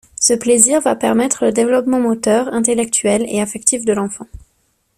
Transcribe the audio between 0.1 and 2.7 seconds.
Ce plaisir va permettre le développement moteur,